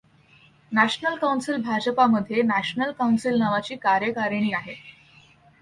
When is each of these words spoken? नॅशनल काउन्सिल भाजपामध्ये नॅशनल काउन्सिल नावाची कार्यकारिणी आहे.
नॅशनल 0.71 1.15
काउन्सिल 1.15 1.61
भाजपामध्ये 1.61 2.41
नॅशनल 2.41 2.91
काउन्सिल 2.91 3.37
नावाची 3.39 3.75
कार्यकारिणी 3.75 4.51
आहे. 4.53 4.75